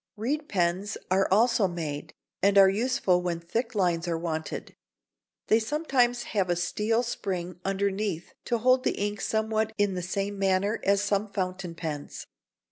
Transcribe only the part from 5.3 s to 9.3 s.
They sometimes have a steel spring underneath to hold the ink